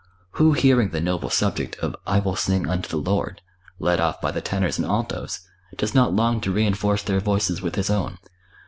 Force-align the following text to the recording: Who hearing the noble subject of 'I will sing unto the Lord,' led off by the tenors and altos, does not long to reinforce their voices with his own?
Who 0.31 0.53
hearing 0.53 0.89
the 0.89 0.99
noble 0.99 1.29
subject 1.29 1.75
of 1.75 1.95
'I 2.07 2.19
will 2.21 2.35
sing 2.35 2.67
unto 2.67 2.89
the 2.89 2.97
Lord,' 2.97 3.39
led 3.77 3.99
off 3.99 4.19
by 4.19 4.31
the 4.31 4.41
tenors 4.41 4.79
and 4.79 4.87
altos, 4.87 5.41
does 5.77 5.93
not 5.93 6.11
long 6.15 6.41
to 6.41 6.51
reinforce 6.51 7.03
their 7.03 7.19
voices 7.19 7.61
with 7.61 7.75
his 7.75 7.91
own? 7.91 8.17